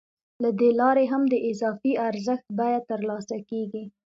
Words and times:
له 0.43 0.49
دې 0.59 0.69
لارې 0.79 1.05
هم 1.11 1.23
د 1.29 1.35
اضافي 1.49 1.93
ارزښت 2.09 2.47
بیه 2.57 2.79
ترلاسه 2.89 3.37
کېږي 3.49 3.83